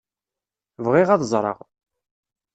[0.85, 1.57] Bɣiɣ ad ẓṛeɣ.